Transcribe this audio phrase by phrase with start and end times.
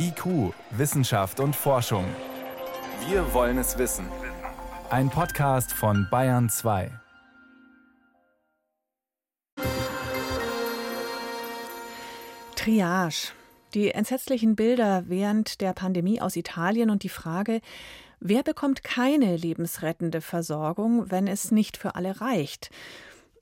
[0.00, 2.04] IQ, Wissenschaft und Forschung.
[3.08, 4.06] Wir wollen es wissen.
[4.90, 6.92] Ein Podcast von Bayern 2.
[12.54, 13.32] Triage.
[13.74, 17.60] Die entsetzlichen Bilder während der Pandemie aus Italien und die Frage,
[18.20, 22.70] wer bekommt keine lebensrettende Versorgung, wenn es nicht für alle reicht?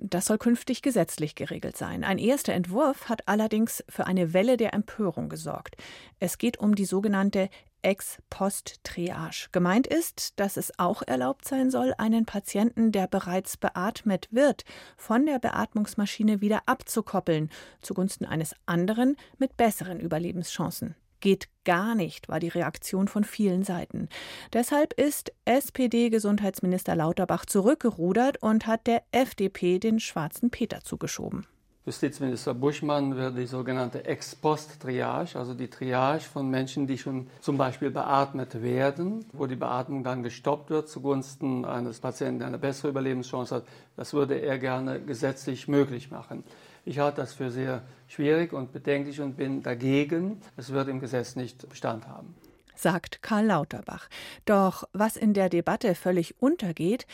[0.00, 2.04] Das soll künftig gesetzlich geregelt sein.
[2.04, 5.76] Ein erster Entwurf hat allerdings für eine Welle der Empörung gesorgt.
[6.18, 7.48] Es geht um die sogenannte
[7.82, 9.48] Ex-Post-Triage.
[9.52, 14.64] Gemeint ist, dass es auch erlaubt sein soll, einen Patienten, der bereits beatmet wird,
[14.96, 17.50] von der Beatmungsmaschine wieder abzukoppeln,
[17.82, 24.10] zugunsten eines anderen mit besseren Überlebenschancen geht gar nicht, war die Reaktion von vielen Seiten.
[24.52, 31.46] Deshalb ist SPD-Gesundheitsminister Lauterbach zurückgerudert und hat der FDP den schwarzen Peter zugeschoben.
[31.86, 37.90] Justizminister Buschmann wird die sogenannte Ex-Post-Triage, also die Triage von Menschen, die schon zum Beispiel
[37.90, 43.56] beatmet werden, wo die Beatmung dann gestoppt wird zugunsten eines Patienten, der eine bessere Überlebenschance
[43.56, 43.64] hat,
[43.96, 46.42] das würde er gerne gesetzlich möglich machen.
[46.86, 50.40] Ich halte das für sehr schwierig und bedenklich und bin dagegen.
[50.56, 52.34] Es wird im Gesetz nicht Bestand haben
[52.74, 54.08] sagt Karl Lauterbach.
[54.44, 57.06] Doch was in der Debatte völlig untergeht,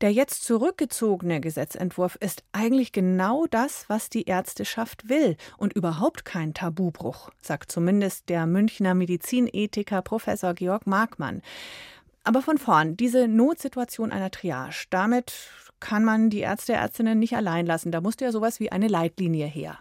[0.00, 6.54] der jetzt zurückgezogene Gesetzentwurf ist eigentlich genau das, was die Ärzteschaft will und überhaupt kein
[6.54, 11.42] Tabubruch, sagt zumindest der Münchner Medizinethiker Professor Georg Markmann.
[12.24, 17.66] Aber von vorn, diese Notsituation einer Triage, damit kann man die Ärzte, Ärztinnen nicht allein
[17.66, 17.92] lassen.
[17.92, 19.78] Da musste ja sowas wie eine Leitlinie her.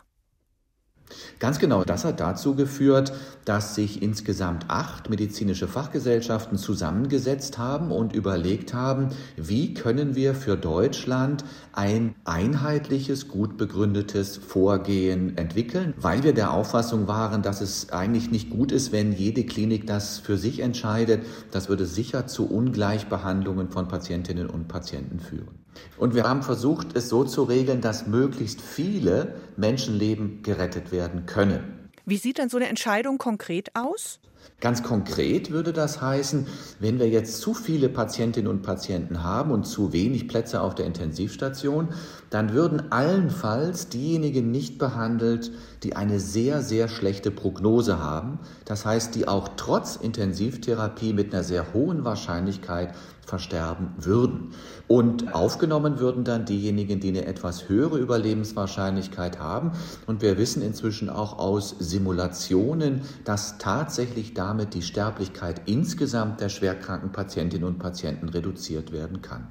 [1.40, 3.14] Ganz genau, das hat dazu geführt,
[3.46, 10.56] dass sich insgesamt acht medizinische Fachgesellschaften zusammengesetzt haben und überlegt haben, wie können wir für
[10.56, 18.32] Deutschland ein einheitliches, gut begründetes Vorgehen entwickeln, weil wir der Auffassung waren, dass es eigentlich
[18.32, 21.26] nicht gut ist, wenn jede Klinik das für sich entscheidet.
[21.52, 25.64] Das würde sicher zu Ungleichbehandlungen von Patientinnen und Patienten führen.
[25.98, 31.90] Und wir haben versucht, es so zu regeln, dass möglichst viele Menschenleben gerettet werden können.
[32.06, 34.20] Wie sieht dann so eine Entscheidung konkret aus?
[34.64, 36.48] Ganz konkret würde das heißen,
[36.80, 40.86] wenn wir jetzt zu viele Patientinnen und Patienten haben und zu wenig Plätze auf der
[40.86, 41.90] Intensivstation,
[42.30, 45.52] dann würden allenfalls diejenigen nicht behandelt,
[45.84, 48.40] die eine sehr, sehr schlechte Prognose haben.
[48.64, 52.94] Das heißt, die auch trotz Intensivtherapie mit einer sehr hohen Wahrscheinlichkeit
[53.26, 54.54] versterben würden.
[54.88, 59.72] Und aufgenommen würden dann diejenigen, die eine etwas höhere Überlebenswahrscheinlichkeit haben.
[60.08, 67.12] Und wir wissen inzwischen auch aus Simulationen, dass tatsächlich damit die Sterblichkeit insgesamt der schwerkranken
[67.12, 69.48] Patientinnen und Patienten reduziert werden kann.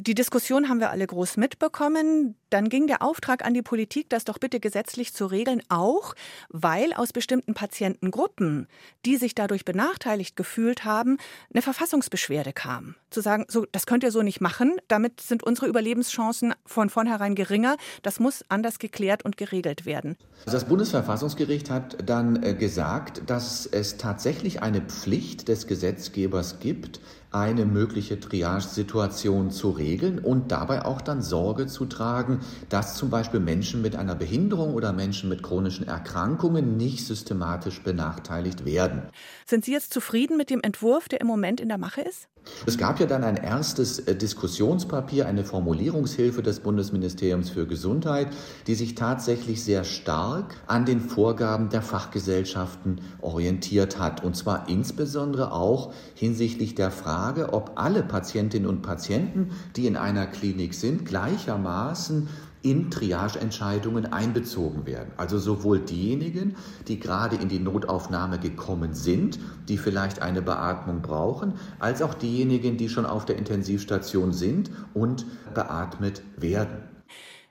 [0.00, 2.36] Die Diskussion haben wir alle groß mitbekommen.
[2.50, 6.14] Dann ging der Auftrag an die Politik, das doch bitte gesetzlich zu regeln, auch
[6.50, 8.68] weil aus bestimmten Patientengruppen,
[9.04, 11.18] die sich dadurch benachteiligt gefühlt haben,
[11.52, 12.94] eine Verfassungsbeschwerde kam.
[13.10, 17.34] Zu sagen, so, das könnt ihr so nicht machen, damit sind unsere Überlebenschancen von vornherein
[17.34, 17.76] geringer.
[18.02, 20.16] Das muss anders geklärt und geregelt werden.
[20.46, 27.66] Das Bundesverfassungsgericht hat dann äh, gesagt, dass es tatsächlich eine Pflicht des Gesetzgebers gibt, eine
[27.66, 33.82] mögliche Triage-Situation zu regeln und dabei auch dann Sorge zu tragen, dass zum Beispiel Menschen
[33.82, 39.02] mit einer Behinderung oder Menschen mit chronischen Erkrankungen nicht systematisch benachteiligt werden.
[39.46, 42.28] Sind Sie jetzt zufrieden mit dem Entwurf, der im Moment in der Mache ist?
[42.66, 48.28] Es gab ja dann ein erstes äh, Diskussionspapier, eine Formulierungshilfe des Bundesministeriums für Gesundheit,
[48.66, 54.24] die sich tatsächlich sehr stark an den Vorgaben der Fachgesellschaften orientiert hat.
[54.24, 60.26] Und zwar insbesondere auch hinsichtlich der Frage, ob alle Patientinnen und Patienten, die in einer
[60.26, 62.28] Klinik sind, gleichermaßen
[62.62, 65.12] in Triageentscheidungen einbezogen werden.
[65.16, 69.38] Also sowohl diejenigen, die gerade in die Notaufnahme gekommen sind,
[69.68, 75.26] die vielleicht eine Beatmung brauchen, als auch diejenigen, die schon auf der Intensivstation sind und
[75.54, 76.88] beatmet werden.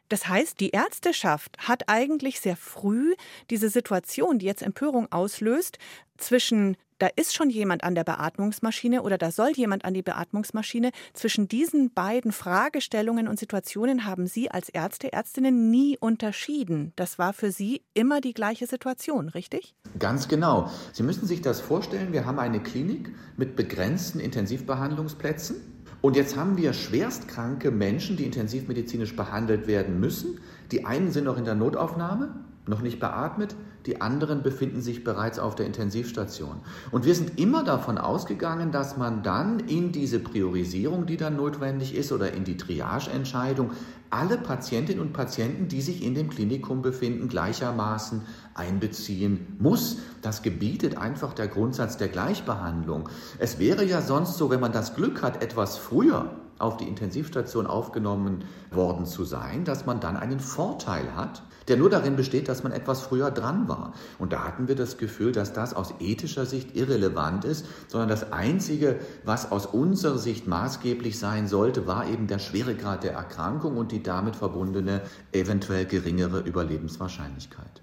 [0.09, 3.13] Das heißt, die Ärzteschaft hat eigentlich sehr früh
[3.49, 5.79] diese Situation, die jetzt Empörung auslöst,
[6.17, 10.91] zwischen da ist schon jemand an der Beatmungsmaschine oder da soll jemand an die Beatmungsmaschine.
[11.13, 16.93] Zwischen diesen beiden Fragestellungen und Situationen haben Sie als Ärzte, Ärztinnen nie unterschieden.
[16.95, 19.75] Das war für Sie immer die gleiche Situation, richtig?
[19.99, 20.69] Ganz genau.
[20.93, 25.57] Sie müssen sich das vorstellen, wir haben eine Klinik mit begrenzten Intensivbehandlungsplätzen.
[26.01, 30.39] Und jetzt haben wir schwerstkranke Menschen, die intensivmedizinisch behandelt werden müssen.
[30.71, 32.35] Die einen sind noch in der Notaufnahme,
[32.67, 33.55] noch nicht beatmet,
[33.87, 36.57] die anderen befinden sich bereits auf der Intensivstation.
[36.91, 41.95] Und wir sind immer davon ausgegangen, dass man dann in diese Priorisierung, die dann notwendig
[41.95, 43.71] ist, oder in die Triageentscheidung
[44.09, 48.21] alle Patientinnen und Patienten, die sich in dem Klinikum befinden, gleichermaßen
[48.53, 49.99] einbeziehen muss.
[50.21, 53.09] Das gebietet einfach der Grundsatz der Gleichbehandlung.
[53.39, 57.67] Es wäre ja sonst so, wenn man das Glück hat, etwas früher auf die Intensivstation
[57.67, 62.63] aufgenommen worden zu sein, dass man dann einen Vorteil hat, der nur darin besteht, dass
[62.63, 63.93] man etwas früher dran war.
[64.19, 68.31] Und da hatten wir das Gefühl, dass das aus ethischer Sicht irrelevant ist, sondern das
[68.31, 73.91] Einzige, was aus unserer Sicht maßgeblich sein sollte, war eben der Schweregrad der Erkrankung und
[73.91, 75.01] die damit verbundene
[75.33, 77.81] eventuell geringere Überlebenswahrscheinlichkeit.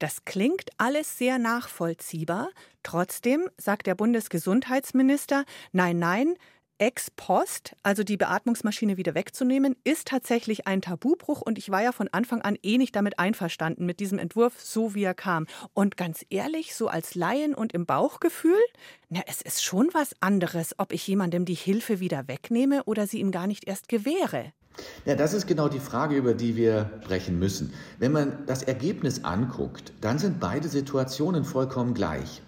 [0.00, 2.48] Das klingt alles sehr nachvollziehbar.
[2.82, 6.36] Trotzdem sagt der Bundesgesundheitsminister, nein, nein,
[6.80, 11.92] ex post, also die Beatmungsmaschine wieder wegzunehmen, ist tatsächlich ein Tabubruch und ich war ja
[11.92, 15.46] von Anfang an eh nicht damit einverstanden mit diesem Entwurf, so wie er kam.
[15.74, 18.58] Und ganz ehrlich, so als Laien und im Bauchgefühl,
[19.10, 23.20] na, es ist schon was anderes, ob ich jemandem die Hilfe wieder wegnehme oder sie
[23.20, 24.52] ihm gar nicht erst gewähre.
[25.04, 27.74] Ja, das ist genau die Frage, über die wir sprechen müssen.
[27.98, 32.42] Wenn man das Ergebnis anguckt, dann sind beide Situationen vollkommen gleich.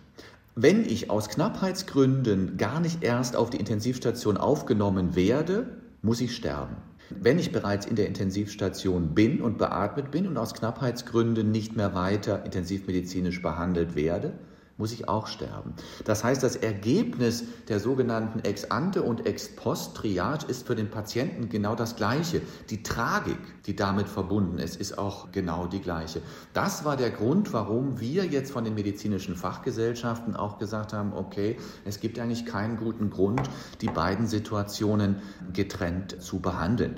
[0.54, 6.76] Wenn ich aus Knappheitsgründen gar nicht erst auf die Intensivstation aufgenommen werde, muss ich sterben.
[7.08, 11.94] Wenn ich bereits in der Intensivstation bin und beatmet bin und aus Knappheitsgründen nicht mehr
[11.94, 14.34] weiter intensivmedizinisch behandelt werde,
[14.82, 15.74] muss ich auch sterben.
[16.04, 21.94] Das heißt, das Ergebnis der sogenannten Ex-ante und Ex-post-Triage ist für den Patienten genau das
[21.94, 22.42] gleiche.
[22.68, 26.20] Die Tragik, die damit verbunden ist, ist auch genau die gleiche.
[26.52, 31.58] Das war der Grund, warum wir jetzt von den medizinischen Fachgesellschaften auch gesagt haben, okay,
[31.84, 33.40] es gibt eigentlich keinen guten Grund,
[33.82, 36.96] die beiden Situationen getrennt zu behandeln.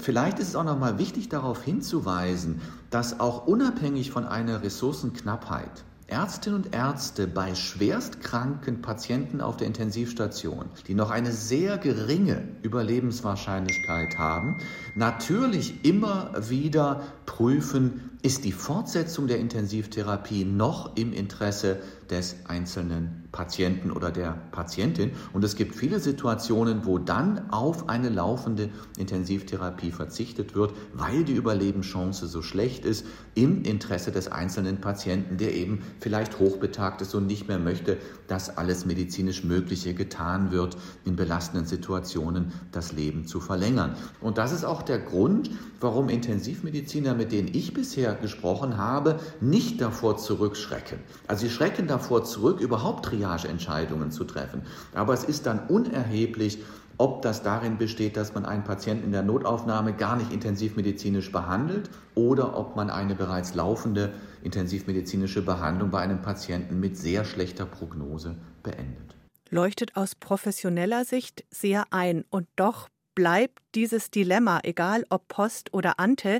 [0.00, 5.84] Vielleicht ist es auch noch mal wichtig darauf hinzuweisen, dass auch unabhängig von einer Ressourcenknappheit
[6.08, 14.16] Ärztinnen und Ärzte bei schwerstkranken Patienten auf der Intensivstation, die noch eine sehr geringe Überlebenswahrscheinlichkeit
[14.16, 14.56] haben,
[14.94, 23.90] natürlich immer wieder prüfen, ist die Fortsetzung der Intensivtherapie noch im Interesse des einzelnen Patienten
[23.90, 25.12] oder der Patientin.
[25.32, 31.34] Und es gibt viele Situationen, wo dann auf eine laufende Intensivtherapie verzichtet wird, weil die
[31.34, 37.26] Überlebenschance so schlecht ist im Interesse des einzelnen Patienten, der eben vielleicht hochbetagt ist und
[37.26, 43.40] nicht mehr möchte, dass alles medizinisch Mögliche getan wird, in belastenden Situationen das Leben zu
[43.40, 43.94] verlängern.
[44.20, 45.50] Und das ist auch der Grund,
[45.80, 50.98] warum Intensivmediziner, mit denen ich bisher gesprochen habe, nicht davor zurückschrecken.
[51.26, 54.62] Also sie schrecken davor zurück, überhaupt Triageentscheidungen zu treffen.
[54.94, 56.58] Aber es ist dann unerheblich,
[56.98, 61.90] ob das darin besteht, dass man einen Patienten in der Notaufnahme gar nicht intensivmedizinisch behandelt
[62.16, 64.12] oder ob man eine bereits laufende
[64.42, 69.14] intensivmedizinische Behandlung bei einem Patienten mit sehr schlechter Prognose beendet.
[69.50, 75.98] Leuchtet aus professioneller Sicht sehr ein und doch bleibt dieses Dilemma, egal ob Post oder
[75.98, 76.38] Ante.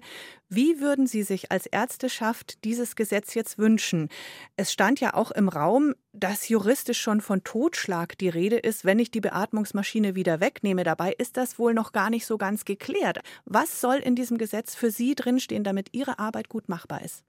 [0.49, 4.09] Wie würden Sie sich als Ärzteschaft dieses Gesetz jetzt wünschen?
[4.57, 9.01] Es stand ja auch im Raum, dass juristisch schon von Totschlag die Rede ist, wenn
[9.01, 10.85] ich die Beatmungsmaschine wieder wegnehme.
[10.85, 13.19] Dabei ist das wohl noch gar nicht so ganz geklärt.
[13.45, 17.25] Was soll in diesem Gesetz für Sie drinstehen, damit Ihre Arbeit gut machbar ist?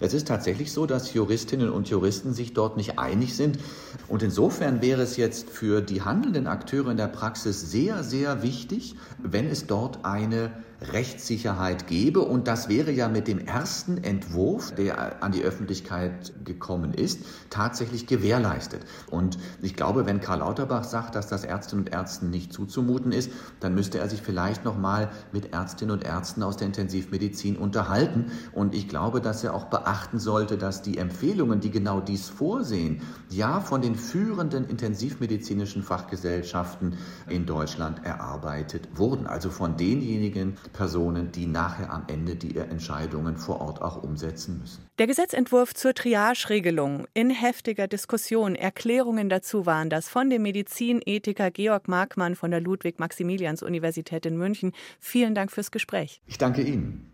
[0.00, 3.58] Es ist tatsächlich so, dass Juristinnen und Juristen sich dort nicht einig sind.
[4.08, 8.96] Und insofern wäre es jetzt für die handelnden Akteure in der Praxis sehr, sehr wichtig,
[9.22, 12.20] wenn es dort eine Rechtssicherheit gebe.
[12.20, 18.06] Und das wäre ja mit dem ersten Entwurf, der an die Öffentlichkeit gekommen ist, tatsächlich
[18.06, 18.82] gewährleistet.
[19.10, 23.30] Und ich glaube, wenn Karl Lauterbach sagt, dass das Ärztinnen und Ärzten nicht zuzumuten ist,
[23.60, 28.32] dann müsste er sich vielleicht noch mal mit Ärztinnen und Ärzten aus der Intensivmedizin unterhalten.
[28.52, 33.02] Und ich glaube, dass er auch beachten sollte, dass die Empfehlungen, die genau dies vorsehen,
[33.28, 36.96] ja von den führenden intensivmedizinischen Fachgesellschaften
[37.28, 39.26] in Deutschland erarbeitet wurden.
[39.26, 44.84] Also von denjenigen, Personen, die nachher am Ende die Entscheidungen vor Ort auch umsetzen müssen.
[44.98, 48.54] Der Gesetzentwurf zur Triage-Regelung in heftiger Diskussion.
[48.54, 54.72] Erklärungen dazu waren das von dem Medizinethiker Georg Markmann von der Ludwig-Maximilians-Universität in München.
[54.98, 56.20] Vielen Dank fürs Gespräch.
[56.26, 57.09] Ich danke Ihnen.